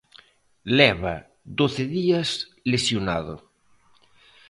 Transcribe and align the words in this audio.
Leva 0.77 1.13
doce 1.59 1.83
días 1.97 2.29
lesionado. 2.71 3.35